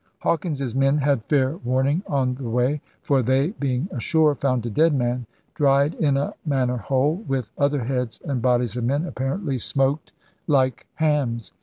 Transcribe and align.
Hawkins's 0.21 0.73
men 0.73 0.97
had 0.97 1.23
fair 1.25 1.57
warning 1.57 2.01
on 2.07 2.33
the 2.33 2.49
way; 2.49 2.81
for 3.03 3.21
'they, 3.21 3.49
being 3.59 3.87
ashore, 3.91 4.33
found 4.33 4.65
a 4.65 4.69
dead 4.71 4.95
man, 4.95 5.27
dried 5.53 5.93
in 5.93 6.17
a 6.17 6.33
manner 6.43 6.77
whole, 6.77 7.17
with 7.27 7.51
other 7.55 7.83
heads 7.83 8.19
and 8.25 8.41
bodies 8.41 8.75
of 8.75 8.83
men,' 8.83 9.05
apparently 9.05 9.59
smoked 9.59 10.07
.6 10.07 10.13
82 10.15 10.17
ELIZABETHAN 10.17 10.39
SEA 10.39 10.41
DOGS 10.41 10.53
like 10.57 10.87
hams. 10.95 11.53